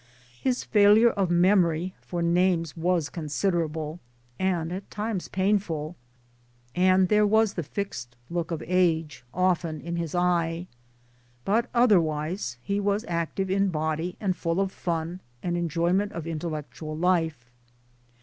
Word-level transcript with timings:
His 0.41 0.63
failure 0.63 1.11
of 1.11 1.29
memory 1.29 1.93
for 2.01 2.23
names 2.23 2.75
was 2.75 3.07
considerable, 3.07 3.99
and 4.39 4.71
at 4.73 4.89
times 4.89 5.27
painful, 5.27 5.95
and 6.73 7.07
there 7.07 7.27
was 7.27 7.53
the 7.53 7.61
fixed 7.61 8.15
look 8.27 8.49
of 8.49 8.63
age 8.65 9.23
often 9.31 9.79
in 9.79 9.97
his 9.97 10.15
eye; 10.15 10.65
but 11.45 11.69
otherwise 11.71 12.57
he 12.63 12.79
was 12.79 13.05
active 13.07 13.51
in 13.51 13.69
body 13.69 14.17
and 14.19 14.35
full 14.35 14.59
of 14.59 14.71
fun 14.71 15.19
and 15.43 15.55
enjoyment 15.55 16.11
of 16.13 16.25
intellectual 16.25 16.97
life. 16.97 17.51